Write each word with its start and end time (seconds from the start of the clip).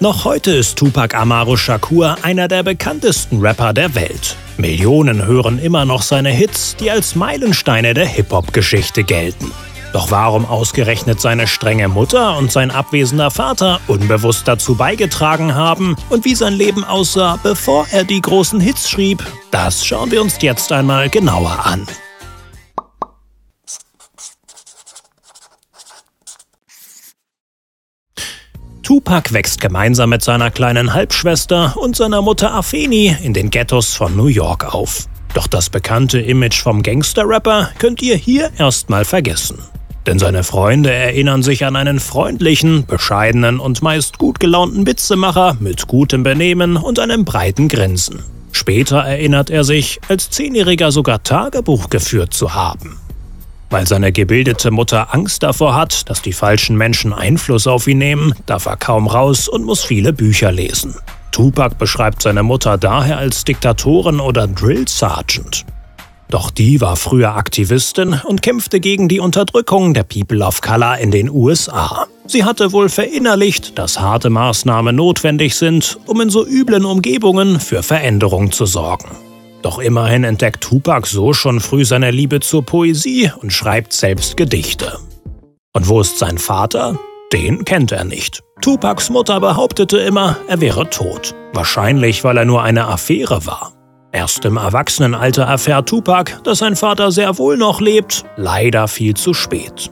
Noch 0.00 0.24
heute 0.24 0.52
ist 0.52 0.78
Tupac 0.78 1.16
Amaru 1.16 1.56
Shakur 1.56 2.18
einer 2.22 2.46
der 2.46 2.62
bekanntesten 2.62 3.40
Rapper 3.40 3.72
der 3.72 3.96
Welt. 3.96 4.36
Millionen 4.56 5.26
hören 5.26 5.58
immer 5.58 5.84
noch 5.84 6.02
seine 6.02 6.30
Hits, 6.30 6.76
die 6.76 6.88
als 6.88 7.16
Meilensteine 7.16 7.94
der 7.94 8.06
Hip-Hop-Geschichte 8.06 9.02
gelten. 9.02 9.50
Doch 9.92 10.12
warum 10.12 10.46
ausgerechnet 10.46 11.20
seine 11.20 11.48
strenge 11.48 11.88
Mutter 11.88 12.38
und 12.38 12.52
sein 12.52 12.70
abwesender 12.70 13.32
Vater 13.32 13.80
unbewusst 13.88 14.46
dazu 14.46 14.76
beigetragen 14.76 15.56
haben 15.56 15.96
und 16.10 16.24
wie 16.24 16.36
sein 16.36 16.52
Leben 16.52 16.84
aussah, 16.84 17.36
bevor 17.42 17.88
er 17.90 18.04
die 18.04 18.20
großen 18.20 18.60
Hits 18.60 18.88
schrieb, 18.88 19.24
das 19.50 19.84
schauen 19.84 20.12
wir 20.12 20.22
uns 20.22 20.36
jetzt 20.40 20.70
einmal 20.70 21.08
genauer 21.08 21.66
an. 21.66 21.88
Tupac 28.88 29.34
wächst 29.34 29.60
gemeinsam 29.60 30.08
mit 30.08 30.22
seiner 30.22 30.50
kleinen 30.50 30.94
Halbschwester 30.94 31.76
und 31.76 31.94
seiner 31.94 32.22
Mutter 32.22 32.54
Afeni 32.54 33.14
in 33.22 33.34
den 33.34 33.50
Ghettos 33.50 33.92
von 33.92 34.16
New 34.16 34.28
York 34.28 34.74
auf. 34.74 35.08
Doch 35.34 35.46
das 35.46 35.68
bekannte 35.68 36.18
Image 36.18 36.62
vom 36.62 36.82
Gangster-Rapper 36.82 37.68
könnt 37.78 38.00
ihr 38.00 38.16
hier 38.16 38.50
erstmal 38.56 39.04
vergessen. 39.04 39.58
Denn 40.06 40.18
seine 40.18 40.42
Freunde 40.42 40.90
erinnern 40.90 41.42
sich 41.42 41.66
an 41.66 41.76
einen 41.76 42.00
freundlichen, 42.00 42.86
bescheidenen 42.86 43.60
und 43.60 43.82
meist 43.82 44.16
gut 44.16 44.40
gelaunten 44.40 44.86
Witzemacher 44.86 45.58
mit 45.60 45.86
gutem 45.86 46.22
Benehmen 46.22 46.78
und 46.78 46.98
einem 46.98 47.26
breiten 47.26 47.68
Grinsen. 47.68 48.22
Später 48.52 49.00
erinnert 49.00 49.50
er 49.50 49.64
sich, 49.64 50.00
als 50.08 50.30
Zehnjähriger 50.30 50.92
sogar 50.92 51.22
Tagebuch 51.22 51.90
geführt 51.90 52.32
zu 52.32 52.54
haben. 52.54 52.98
Weil 53.70 53.86
seine 53.86 54.12
gebildete 54.12 54.70
Mutter 54.70 55.14
Angst 55.14 55.42
davor 55.42 55.74
hat, 55.74 56.08
dass 56.08 56.22
die 56.22 56.32
falschen 56.32 56.76
Menschen 56.76 57.12
Einfluss 57.12 57.66
auf 57.66 57.86
ihn 57.86 57.98
nehmen, 57.98 58.34
darf 58.46 58.66
er 58.66 58.76
kaum 58.76 59.06
raus 59.06 59.48
und 59.48 59.64
muss 59.64 59.84
viele 59.84 60.12
Bücher 60.12 60.52
lesen. 60.52 60.94
Tupac 61.32 61.76
beschreibt 61.78 62.22
seine 62.22 62.42
Mutter 62.42 62.78
daher 62.78 63.18
als 63.18 63.44
Diktatorin 63.44 64.20
oder 64.20 64.46
Drill 64.46 64.88
Sergeant. 64.88 65.66
Doch 66.30 66.50
die 66.50 66.80
war 66.80 66.96
früher 66.96 67.36
Aktivistin 67.36 68.20
und 68.24 68.42
kämpfte 68.42 68.80
gegen 68.80 69.08
die 69.08 69.20
Unterdrückung 69.20 69.94
der 69.94 70.02
People 70.02 70.44
of 70.44 70.60
Color 70.60 70.98
in 70.98 71.10
den 71.10 71.30
USA. 71.30 72.06
Sie 72.26 72.44
hatte 72.44 72.72
wohl 72.72 72.90
verinnerlicht, 72.90 73.78
dass 73.78 73.98
harte 73.98 74.28
Maßnahmen 74.28 74.94
notwendig 74.94 75.54
sind, 75.54 75.98
um 76.04 76.20
in 76.20 76.28
so 76.28 76.46
üblen 76.46 76.84
Umgebungen 76.84 77.60
für 77.60 77.82
Veränderung 77.82 78.52
zu 78.52 78.66
sorgen. 78.66 79.27
Doch 79.62 79.78
immerhin 79.78 80.24
entdeckt 80.24 80.62
Tupac 80.62 81.06
so 81.06 81.32
schon 81.32 81.60
früh 81.60 81.84
seine 81.84 82.10
Liebe 82.10 82.40
zur 82.40 82.64
Poesie 82.64 83.30
und 83.40 83.52
schreibt 83.52 83.92
selbst 83.92 84.36
Gedichte. 84.36 84.98
Und 85.72 85.88
wo 85.88 86.00
ist 86.00 86.18
sein 86.18 86.38
Vater? 86.38 86.98
Den 87.32 87.64
kennt 87.64 87.92
er 87.92 88.04
nicht. 88.04 88.42
Tupacs 88.60 89.10
Mutter 89.10 89.38
behauptete 89.40 89.98
immer, 89.98 90.36
er 90.48 90.60
wäre 90.60 90.88
tot. 90.88 91.34
Wahrscheinlich, 91.52 92.24
weil 92.24 92.38
er 92.38 92.44
nur 92.44 92.62
eine 92.62 92.86
Affäre 92.86 93.46
war. 93.46 93.72
Erst 94.12 94.44
im 94.44 94.56
Erwachsenenalter 94.56 95.44
erfährt 95.44 95.88
Tupac, 95.88 96.40
dass 96.42 96.58
sein 96.58 96.76
Vater 96.76 97.12
sehr 97.12 97.36
wohl 97.36 97.56
noch 97.56 97.80
lebt, 97.80 98.24
leider 98.36 98.88
viel 98.88 99.14
zu 99.14 99.34
spät. 99.34 99.90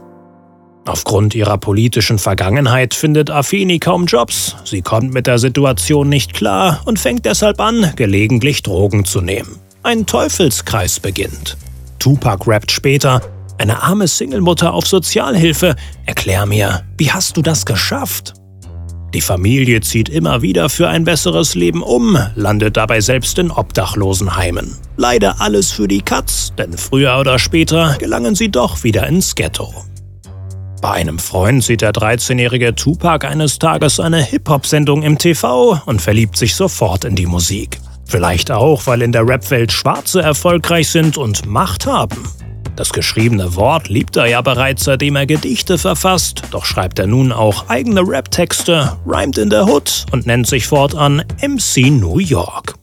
Aufgrund 0.87 1.34
ihrer 1.34 1.59
politischen 1.59 2.19
Vergangenheit 2.19 2.95
findet 2.95 3.29
Afeni 3.29 3.81
kaum 3.81 4.06
Jobs, 4.06 4.55
sie 4.65 4.83
kommt 4.83 5.12
mit 5.12 5.27
der 5.27 5.39
Situation 5.39 6.09
nicht 6.09 6.33
klar 6.33 6.81
und 6.84 7.01
fängt 7.01 7.25
deshalb 7.25 7.61
an, 7.61 7.93
gelegentlich 7.97 8.62
Drogen 8.62 9.05
zu 9.05 9.20
nehmen. 9.20 9.59
Ein 9.83 10.06
Teufelskreis 10.06 11.01
beginnt. 11.01 11.56
Tupac 11.98 12.47
rappt 12.47 12.70
später, 12.70 13.20
eine 13.59 13.83
arme 13.83 14.06
Singlemutter 14.06 14.73
auf 14.73 14.87
Sozialhilfe, 14.87 15.75
erklär 16.05 16.47
mir, 16.47 16.84
wie 16.98 17.11
hast 17.11 17.37
du 17.37 17.43
das 17.43 17.67
geschafft? 17.67 18.34
Die 19.12 19.21
Familie 19.21 19.81
zieht 19.81 20.09
immer 20.09 20.43
wieder 20.43 20.69
für 20.69 20.89
ein 20.89 21.05
besseres 21.05 21.55
Leben 21.56 21.83
um, 21.83 22.19
landet 22.37 22.77
dabei 22.77 23.00
selbst 23.00 23.39
in 23.39 23.50
Obdachlosenheimen. 23.50 24.77
Leider 24.97 25.41
alles 25.41 25.73
für 25.73 25.89
die 25.89 26.03
Katz, 26.03 26.53
denn 26.56 26.77
früher 26.77 27.19
oder 27.19 27.38
später 27.38 27.97
gelangen 27.99 28.34
sie 28.34 28.50
doch 28.50 28.84
wieder 28.84 29.06
ins 29.06 29.34
Ghetto. 29.34 29.72
Bei 30.87 30.93
einem 30.93 31.19
Freund 31.19 31.65
sieht 31.65 31.81
der 31.81 31.91
13-jährige 31.91 32.77
Tupac 32.77 33.27
eines 33.27 33.59
Tages 33.59 33.99
eine 33.99 34.23
Hip-Hop-Sendung 34.23 35.03
im 35.03 35.19
TV 35.19 35.83
und 35.85 36.01
verliebt 36.01 36.37
sich 36.37 36.55
sofort 36.55 37.05
in 37.05 37.17
die 37.17 37.27
Musik. 37.27 37.81
Vielleicht 38.05 38.53
auch, 38.53 38.87
weil 38.87 39.03
in 39.03 39.11
der 39.11 39.27
Rap-Welt 39.27 39.73
Schwarze 39.73 40.23
erfolgreich 40.23 40.89
sind 40.89 41.19
und 41.19 41.45
Macht 41.45 41.87
haben. 41.87 42.29
Das 42.77 42.93
geschriebene 42.93 43.57
Wort 43.57 43.89
liebt 43.89 44.15
er 44.15 44.27
ja 44.27 44.43
bereits, 44.43 44.85
seitdem 44.85 45.17
er 45.17 45.27
Gedichte 45.27 45.77
verfasst, 45.77 46.43
doch 46.53 46.65
schreibt 46.65 47.01
er 47.01 47.09
nun 47.09 47.33
auch 47.33 47.69
eigene 47.69 48.03
Rap-Texte, 48.03 48.97
rhymt 49.05 49.39
in 49.39 49.51
der 49.51 49.67
Hood 49.67 50.07
und 50.13 50.27
nennt 50.27 50.47
sich 50.47 50.69
fortan 50.69 51.25
MC 51.43 51.91
New 51.91 52.21
York. 52.21 52.77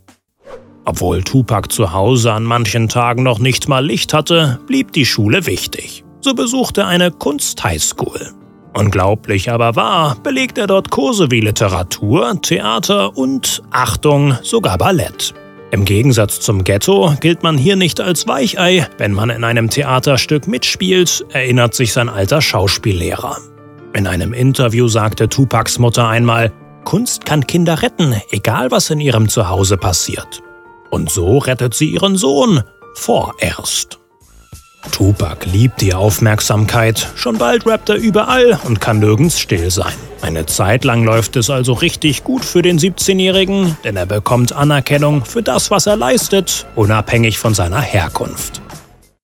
Obwohl 0.84 1.24
Tupac 1.24 1.72
zu 1.72 1.94
Hause 1.94 2.34
an 2.34 2.44
manchen 2.44 2.90
Tagen 2.90 3.24
noch 3.24 3.40
nicht 3.40 3.70
mal 3.70 3.86
Licht 3.86 4.14
hatte, 4.14 4.60
blieb 4.68 4.92
die 4.92 5.06
Schule 5.06 5.46
wichtig. 5.46 6.03
So 6.24 6.34
besuchte 6.34 6.82
er 6.82 6.88
eine 6.88 7.12
Kunst-Highschool. 7.12 8.32
Unglaublich 8.74 9.52
aber 9.52 9.76
wahr, 9.76 10.16
belegt 10.24 10.58
er 10.58 10.68
dort 10.68 10.90
Kurse 10.90 11.30
wie 11.30 11.42
Literatur, 11.42 12.42
Theater 12.42 13.18
und, 13.18 13.62
Achtung, 13.72 14.38
sogar 14.42 14.78
Ballett. 14.78 15.34
Im 15.72 15.84
Gegensatz 15.84 16.40
zum 16.40 16.64
Ghetto 16.64 17.14
gilt 17.20 17.44
man 17.44 17.58
hier 17.58 17.76
nicht 17.76 18.00
als 18.00 18.26
Weichei, 18.26 18.88
wenn 18.98 19.12
man 19.12 19.32
in 19.32 19.44
einem 19.44 19.70
Theaterstück 19.70 20.48
mitspielt, 20.48 21.26
erinnert 21.34 21.76
sich 21.76 21.92
sein 21.92 22.08
alter 22.08 22.42
Schauspiellehrer. 22.42 23.38
In 23.94 24.08
einem 24.08 24.34
Interview 24.34 24.88
sagte 24.88 25.28
Tupacs 25.28 25.78
Mutter 25.78 26.08
einmal, 26.08 26.54
Kunst 26.86 27.26
kann 27.26 27.48
Kinder 27.48 27.82
retten, 27.82 28.16
egal 28.32 28.72
was 28.72 28.90
in 28.90 29.02
ihrem 29.02 29.28
Zuhause 29.28 29.78
passiert. 29.78 30.42
Und 30.90 31.10
so 31.10 31.38
rettet 31.40 31.74
sie 31.74 31.90
ihren 31.90 32.16
Sohn 32.16 32.64
vorerst. 32.94 34.00
Tupac 34.92 35.46
liebt 35.46 35.82
die 35.82 35.94
Aufmerksamkeit, 35.94 37.08
schon 37.16 37.38
bald 37.38 37.66
rappt 37.66 37.90
er 37.90 37.96
überall 37.96 38.60
und 38.66 38.82
kann 38.82 39.00
nirgends 39.00 39.40
still 39.40 39.72
sein. 39.72 39.94
Eine 40.22 40.46
Zeit 40.46 40.84
lang 40.84 41.04
läuft 41.04 41.36
es 41.36 41.50
also 41.50 41.74
richtig 41.74 42.24
gut 42.24 42.46
für 42.46 42.62
den 42.62 42.80
17-Jährigen, 42.80 43.78
denn 43.84 43.96
er 43.96 44.06
bekommt 44.06 44.54
Anerkennung 44.54 45.26
für 45.26 45.42
das, 45.42 45.72
was 45.72 45.88
er 45.88 45.98
leistet, 45.98 46.66
unabhängig 46.76 47.38
von 47.38 47.54
seiner 47.54 47.82
Herkunft. 47.82 48.62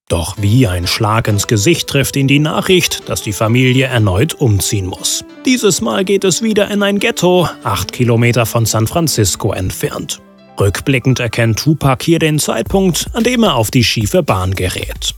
Doch 0.09 0.37
wie 0.39 0.65
ein 0.65 0.87
Schlag 0.87 1.27
ins 1.27 1.45
Gesicht 1.45 1.87
trifft 1.87 2.15
ihn 2.15 2.27
die 2.27 2.39
Nachricht, 2.39 3.07
dass 3.07 3.21
die 3.21 3.31
Familie 3.31 3.85
erneut 3.85 4.33
umziehen 4.33 4.87
muss. 4.87 5.23
Dieses 5.45 5.81
Mal 5.81 6.03
geht 6.03 6.23
es 6.23 6.41
wieder 6.41 6.71
in 6.71 6.81
ein 6.81 6.99
Ghetto, 6.99 7.47
acht 7.63 7.93
Kilometer 7.93 8.47
von 8.47 8.65
San 8.65 8.87
Francisco 8.87 9.53
entfernt. 9.53 10.19
Rückblickend 10.59 11.19
erkennt 11.19 11.59
Tupac 11.59 12.03
hier 12.03 12.17
den 12.17 12.39
Zeitpunkt, 12.39 13.05
an 13.13 13.23
dem 13.23 13.43
er 13.43 13.55
auf 13.55 13.69
die 13.69 13.83
schiefe 13.83 14.23
Bahn 14.23 14.55
gerät. 14.55 15.15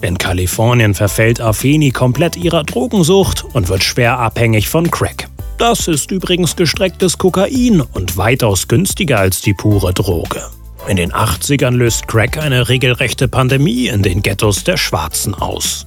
In 0.00 0.16
Kalifornien 0.16 0.94
verfällt 0.94 1.40
Afeni 1.40 1.90
komplett 1.90 2.36
ihrer 2.36 2.62
Drogensucht 2.62 3.44
und 3.52 3.68
wird 3.68 3.82
schwer 3.82 4.18
abhängig 4.18 4.68
von 4.68 4.90
Crack. 4.90 5.28
Das 5.58 5.88
ist 5.88 6.12
übrigens 6.12 6.54
gestrecktes 6.54 7.18
Kokain 7.18 7.80
und 7.80 8.16
weitaus 8.16 8.68
günstiger 8.68 9.18
als 9.18 9.40
die 9.40 9.54
pure 9.54 9.92
Droge. 9.92 10.42
In 10.86 10.96
den 10.96 11.12
80ern 11.12 11.72
löst 11.72 12.06
Crack 12.06 12.38
eine 12.38 12.68
regelrechte 12.68 13.26
Pandemie 13.26 13.88
in 13.88 14.02
den 14.04 14.22
Ghettos 14.22 14.62
der 14.62 14.76
Schwarzen 14.76 15.34
aus. 15.34 15.84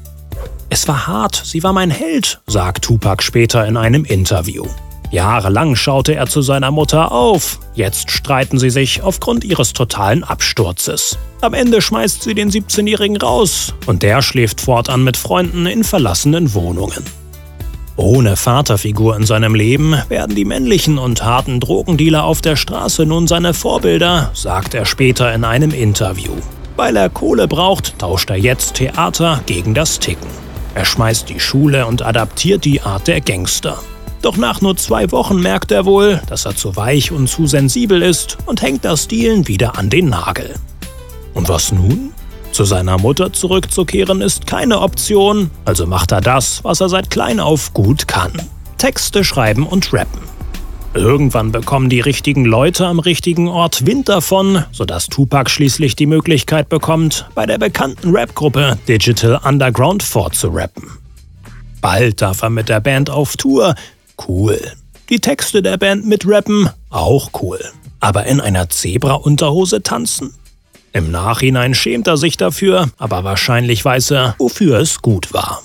Es 0.69 0.87
war 0.89 1.07
hart, 1.07 1.41
sie 1.43 1.63
war 1.63 1.71
mein 1.71 1.89
Held, 1.89 2.41
sagt 2.47 2.83
Tupac 2.83 3.23
später 3.23 3.65
in 3.65 3.77
einem 3.77 4.03
Interview. 4.03 4.65
Jahrelang 5.11 5.75
schaute 5.75 6.15
er 6.15 6.27
zu 6.27 6.41
seiner 6.41 6.71
Mutter 6.71 7.11
auf. 7.11 7.59
Jetzt 7.75 8.11
streiten 8.11 8.57
sie 8.57 8.69
sich 8.69 9.03
aufgrund 9.03 9.43
ihres 9.43 9.73
totalen 9.73 10.23
Absturzes. 10.23 11.17
Am 11.41 11.53
Ende 11.53 11.81
schmeißt 11.81 12.23
sie 12.23 12.33
den 12.33 12.49
17-Jährigen 12.49 13.17
raus 13.17 13.73
und 13.87 14.03
der 14.03 14.21
schläft 14.21 14.61
fortan 14.61 15.03
mit 15.03 15.17
Freunden 15.17 15.65
in 15.65 15.83
verlassenen 15.83 16.53
Wohnungen. 16.53 17.03
Ohne 17.97 18.37
Vaterfigur 18.37 19.17
in 19.17 19.25
seinem 19.25 19.53
Leben 19.53 19.95
werden 20.07 20.33
die 20.33 20.45
männlichen 20.45 20.97
und 20.97 21.23
harten 21.23 21.59
Drogendealer 21.59 22.23
auf 22.23 22.41
der 22.41 22.55
Straße 22.55 23.05
nun 23.05 23.27
seine 23.27 23.53
Vorbilder, 23.53 24.31
sagt 24.33 24.73
er 24.73 24.85
später 24.85 25.33
in 25.33 25.43
einem 25.43 25.71
Interview. 25.71 26.31
Weil 26.77 26.95
er 26.95 27.09
Kohle 27.09 27.49
braucht, 27.49 27.99
tauscht 27.99 28.29
er 28.29 28.37
jetzt 28.37 28.75
Theater 28.75 29.41
gegen 29.45 29.73
das 29.73 29.99
Ticken. 29.99 30.29
Er 30.73 30.85
schmeißt 30.85 31.27
die 31.27 31.41
Schule 31.41 31.85
und 31.85 32.01
adaptiert 32.01 32.63
die 32.63 32.81
Art 32.81 33.07
der 33.07 33.19
Gangster. 33.19 33.77
Doch 34.21 34.37
nach 34.37 34.61
nur 34.61 34.77
zwei 34.77 35.11
Wochen 35.11 35.41
merkt 35.41 35.71
er 35.71 35.85
wohl, 35.85 36.21
dass 36.27 36.45
er 36.45 36.55
zu 36.55 36.75
weich 36.75 37.11
und 37.11 37.27
zu 37.27 37.47
sensibel 37.47 38.01
ist 38.01 38.37
und 38.45 38.61
hängt 38.61 38.85
das 38.85 39.05
Stilen 39.05 39.47
wieder 39.47 39.77
an 39.77 39.89
den 39.89 40.09
Nagel. 40.09 40.55
Und 41.33 41.49
was 41.49 41.71
nun? 41.71 42.13
Zu 42.51 42.65
seiner 42.65 42.97
Mutter 42.97 43.31
zurückzukehren 43.31 44.21
ist 44.21 44.45
keine 44.45 44.81
Option, 44.81 45.49
also 45.65 45.87
macht 45.87 46.11
er 46.11 46.21
das, 46.21 46.63
was 46.63 46.81
er 46.81 46.89
seit 46.89 47.09
klein 47.09 47.39
auf 47.39 47.73
gut 47.73 48.07
kann. 48.07 48.33
Texte 48.77 49.23
schreiben 49.23 49.65
und 49.65 49.93
rappen. 49.93 50.21
Irgendwann 50.93 51.53
bekommen 51.53 51.89
die 51.89 52.01
richtigen 52.01 52.43
Leute 52.43 52.85
am 52.85 52.99
richtigen 52.99 53.47
Ort 53.47 53.85
Wind 53.85 54.09
davon, 54.09 54.65
sodass 54.73 55.07
Tupac 55.07 55.49
schließlich 55.49 55.95
die 55.95 56.05
Möglichkeit 56.05 56.67
bekommt, 56.67 57.29
bei 57.33 57.45
der 57.45 57.57
bekannten 57.57 58.15
Rapgruppe 58.15 58.77
Digital 58.89 59.39
Underground 59.45 60.03
vorzurappen. 60.03 60.83
Bald 61.79 62.21
darf 62.21 62.41
er 62.41 62.49
mit 62.49 62.67
der 62.67 62.81
Band 62.81 63.09
auf 63.09 63.37
Tour, 63.37 63.75
Cool. 64.27 64.59
Die 65.09 65.19
Texte 65.19 65.61
der 65.61 65.77
Band 65.77 66.05
mitrappen? 66.05 66.69
Auch 66.89 67.31
cool. 67.41 67.59
Aber 67.99 68.25
in 68.25 68.39
einer 68.39 68.69
Zebra-Unterhose 68.69 69.83
tanzen? 69.83 70.33
Im 70.93 71.11
Nachhinein 71.11 71.73
schämt 71.73 72.07
er 72.07 72.17
sich 72.17 72.37
dafür, 72.37 72.89
aber 72.97 73.23
wahrscheinlich 73.23 73.83
weiß 73.83 74.11
er, 74.11 74.35
wofür 74.39 74.79
es 74.79 75.01
gut 75.01 75.33
war. 75.33 75.61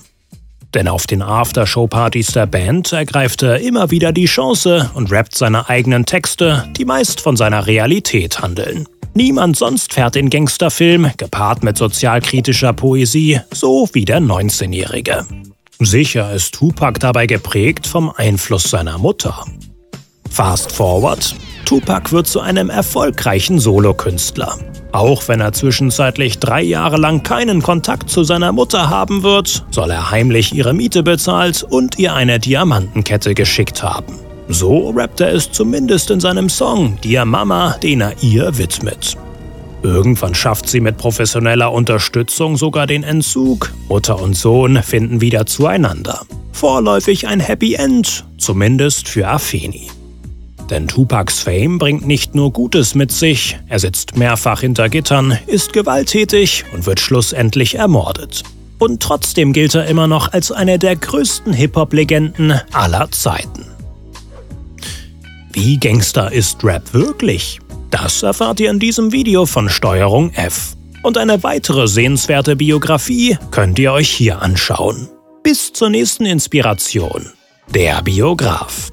Denn 0.75 0.89
auf 0.89 1.07
den 1.07 1.23
Aftershow-Partys 1.23 2.33
der 2.33 2.47
Band 2.47 2.93
ergreift 2.93 3.43
er 3.43 3.61
immer 3.61 3.91
wieder 3.91 4.13
die 4.13 4.27
Chance 4.27 4.91
und 4.95 5.11
rappt 5.11 5.35
seine 5.35 5.69
eigenen 5.69 6.05
Texte, 6.05 6.69
die 6.77 6.85
meist 6.85 7.21
von 7.21 7.37
seiner 7.37 7.67
Realität 7.67 8.41
handeln. 8.41 8.87
Niemand 9.15 9.57
sonst 9.57 9.95
fährt 9.95 10.15
den 10.15 10.29
Gangsterfilm, 10.29 11.11
gepaart 11.17 11.65
mit 11.65 11.79
sozialkritischer 11.79 12.75
Poesie, 12.75 13.41
so 13.51 13.89
wie 13.95 14.05
der 14.05 14.21
19-Jährige. 14.21 15.25
Sicher 15.79 16.33
ist 16.33 16.55
Tupac 16.55 16.99
dabei 17.01 17.27
geprägt 17.27 17.87
vom 17.87 18.11
Einfluss 18.17 18.65
seiner 18.65 18.97
Mutter. 18.97 19.45
Fast 20.31 20.73
forward, 20.73 21.35
Tupac 21.67 22.13
wird 22.13 22.27
zu 22.27 22.41
einem 22.41 22.71
erfolgreichen 22.71 23.59
Solokünstler. 23.59 24.59
Auch 24.93 25.29
wenn 25.29 25.41
er 25.41 25.53
zwischenzeitlich 25.53 26.39
drei 26.39 26.63
Jahre 26.63 26.97
lang 26.97 27.23
keinen 27.23 27.61
Kontakt 27.61 28.09
zu 28.09 28.25
seiner 28.25 28.53
Mutter 28.53 28.89
haben 28.89 29.23
wird, 29.23 29.67
soll 29.71 29.91
er 29.91 30.11
heimlich 30.11 30.55
ihre 30.55 30.73
Miete 30.73 31.03
bezahlt 31.03 31.63
und 31.63 31.99
ihr 31.99 32.15
eine 32.15 32.39
Diamantenkette 32.39 33.35
geschickt 33.35 33.83
haben. 33.83 34.19
So 34.49 34.91
rappt 34.91 35.21
er 35.21 35.35
es 35.35 35.53
zumindest 35.53 36.11
in 36.11 36.21
seinem 36.21 36.49
Song 36.49 36.97
Dear 37.05 37.27
Mama, 37.27 37.77
den 37.83 38.01
er 38.01 38.15
ihr 38.23 38.57
widmet. 38.57 39.19
Irgendwann 39.87 40.35
schafft 40.35 40.69
sie 40.69 40.81
mit 40.81 40.97
professioneller 40.97 41.73
Unterstützung 41.73 42.57
sogar 42.57 42.89
den 42.89 43.05
Entzug. 43.05 43.73
Mutter 43.89 44.21
und 44.21 44.35
Sohn 44.35 44.83
finden 44.83 45.21
wieder 45.21 45.47
zueinander. 45.47 46.23
Vorläufig 46.51 47.29
ein 47.29 47.39
Happy 47.39 47.75
End, 47.75 48.25
zumindest 48.37 49.09
für 49.09 49.29
Afeni. 49.29 49.89
Denn 50.71 50.89
Tupacs 50.89 51.39
Fame 51.39 51.79
bringt 51.79 52.05
nicht 52.05 52.35
nur 52.35 52.53
Gutes 52.53 52.97
mit 52.97 53.13
sich, 53.13 53.61
er 53.69 53.79
sitzt 53.79 54.17
mehrfach 54.17 54.63
hinter 54.63 54.89
Gittern, 54.89 55.39
ist 55.47 55.73
gewalttätig 55.73 56.65
und 56.73 56.85
wird 56.87 56.99
schlussendlich 56.99 57.77
ermordet. 57.77 58.43
Und 58.81 59.01
trotzdem 59.01 59.53
gilt 59.53 59.77
er 59.77 59.87
immer 59.87 60.09
noch 60.09 60.33
als 60.33 60.51
eine 60.51 60.81
der 60.81 60.97
größten 60.97 61.53
Hip-Hop-Legenden 61.53 62.61
aller 62.73 63.09
Zeiten. 63.13 63.67
Wie 65.53 65.79
Gangster 65.79 66.33
ist 66.33 66.65
Rap 66.65 66.93
wirklich? 66.93 67.61
Das 68.03 68.23
erfahrt 68.23 68.61
ihr 68.61 68.71
in 68.71 68.79
diesem 68.79 69.11
Video 69.11 69.47
von 69.47 69.71
Steuerung 69.71 70.31
F. 70.35 70.77
Und 71.03 71.17
eine 71.17 71.43
weitere 71.43 71.89
sehenswerte 71.89 72.55
Biografie 72.55 73.39
könnt 73.51 73.79
ihr 73.79 73.91
euch 73.91 74.11
hier 74.11 74.43
anschauen. 74.43 75.09
Bis 75.43 75.73
zur 75.73 75.89
nächsten 75.89 76.27
Inspiration. 76.27 77.33
Der 77.73 78.03
Biograf. 78.03 78.91